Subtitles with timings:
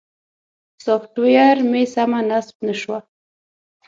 [0.83, 2.99] سافټویر مې سمه نصب نه شوه.